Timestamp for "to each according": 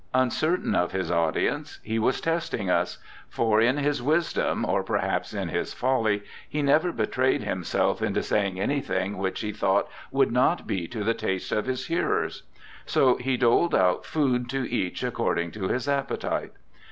14.49-15.51